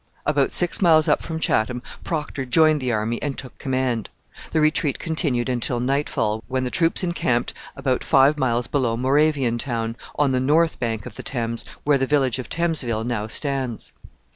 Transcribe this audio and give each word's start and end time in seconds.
About 0.25 0.51
six 0.51 0.81
miles 0.81 1.07
up 1.07 1.21
from 1.21 1.39
Chatham 1.39 1.83
Procter 2.03 2.43
joined 2.43 2.81
the 2.81 2.91
army 2.91 3.21
and 3.21 3.37
took 3.37 3.55
command. 3.59 4.09
The 4.51 4.59
retreat 4.59 4.97
continued 4.97 5.47
until 5.47 5.79
nightfall, 5.79 6.43
when 6.47 6.63
the 6.63 6.71
troops 6.71 7.03
encamped 7.03 7.53
about 7.75 8.03
five 8.03 8.39
miles 8.39 8.65
below 8.65 8.97
Moraviantown, 8.97 9.95
on 10.17 10.31
the 10.31 10.39
north 10.39 10.79
bank 10.79 11.05
of 11.05 11.17
the 11.17 11.21
Thames, 11.23 11.65
where 11.83 11.99
the 11.99 12.07
village 12.07 12.39
of 12.39 12.49
Thamesville 12.49 13.03
now 13.05 13.27
stands. 13.27 13.91